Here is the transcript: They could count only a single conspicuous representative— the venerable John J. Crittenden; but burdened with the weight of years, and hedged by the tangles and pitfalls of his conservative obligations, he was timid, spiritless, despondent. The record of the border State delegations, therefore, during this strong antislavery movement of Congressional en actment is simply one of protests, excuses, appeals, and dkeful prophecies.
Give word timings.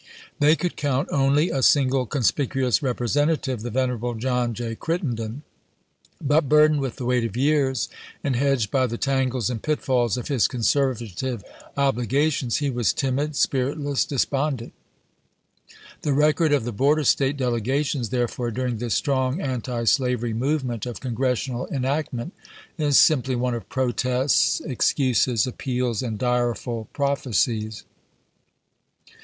They 0.39 0.55
could 0.55 0.77
count 0.77 1.09
only 1.11 1.51
a 1.51 1.61
single 1.61 2.07
conspicuous 2.07 2.81
representative— 2.81 3.61
the 3.61 3.69
venerable 3.69 4.15
John 4.15 4.55
J. 4.55 4.73
Crittenden; 4.73 5.43
but 6.19 6.49
burdened 6.49 6.81
with 6.81 6.95
the 6.95 7.05
weight 7.05 7.23
of 7.23 7.37
years, 7.37 7.87
and 8.23 8.35
hedged 8.35 8.71
by 8.71 8.87
the 8.87 8.97
tangles 8.97 9.51
and 9.51 9.61
pitfalls 9.61 10.17
of 10.17 10.27
his 10.27 10.47
conservative 10.47 11.43
obligations, 11.77 12.57
he 12.57 12.71
was 12.71 12.93
timid, 12.93 13.35
spiritless, 13.35 14.03
despondent. 14.03 14.73
The 16.01 16.13
record 16.13 16.51
of 16.51 16.63
the 16.65 16.71
border 16.71 17.03
State 17.03 17.37
delegations, 17.37 18.09
therefore, 18.09 18.49
during 18.49 18.77
this 18.79 18.95
strong 18.95 19.39
antislavery 19.39 20.33
movement 20.33 20.87
of 20.87 20.99
Congressional 20.99 21.67
en 21.71 21.83
actment 21.85 22.31
is 22.75 22.97
simply 22.97 23.35
one 23.35 23.53
of 23.53 23.69
protests, 23.69 24.61
excuses, 24.61 25.45
appeals, 25.45 26.01
and 26.01 26.17
dkeful 26.17 26.87
prophecies. 26.91 27.83